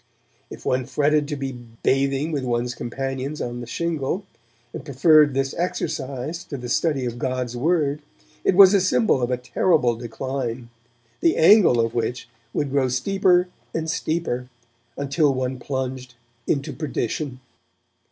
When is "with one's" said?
2.31-2.73